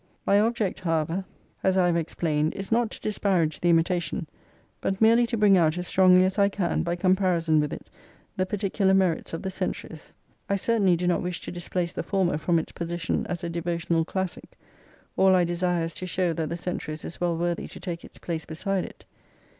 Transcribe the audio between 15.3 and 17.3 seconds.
I desire is to show that the" Centuries" is